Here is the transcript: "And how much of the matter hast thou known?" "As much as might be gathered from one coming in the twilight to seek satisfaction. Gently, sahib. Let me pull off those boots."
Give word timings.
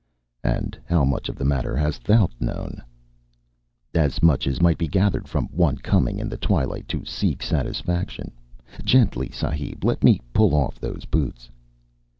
"And 0.43 0.79
how 0.85 1.05
much 1.05 1.29
of 1.29 1.35
the 1.35 1.45
matter 1.45 1.75
hast 1.77 2.05
thou 2.05 2.27
known?" 2.39 2.81
"As 3.93 4.23
much 4.23 4.47
as 4.47 4.59
might 4.59 4.79
be 4.79 4.87
gathered 4.87 5.27
from 5.27 5.45
one 5.49 5.77
coming 5.77 6.17
in 6.17 6.27
the 6.27 6.37
twilight 6.37 6.87
to 6.87 7.05
seek 7.05 7.43
satisfaction. 7.43 8.31
Gently, 8.83 9.29
sahib. 9.29 9.83
Let 9.85 10.03
me 10.03 10.19
pull 10.33 10.55
off 10.55 10.79
those 10.79 11.05
boots." 11.05 11.51